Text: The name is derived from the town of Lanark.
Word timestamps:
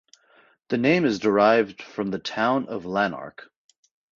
The 0.69 0.79
name 0.79 1.05
is 1.05 1.19
derived 1.19 1.83
from 1.83 2.09
the 2.09 2.17
town 2.17 2.69
of 2.69 2.85
Lanark. 2.87 3.51